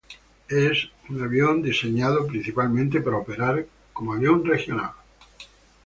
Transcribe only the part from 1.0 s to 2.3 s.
un avión diseñado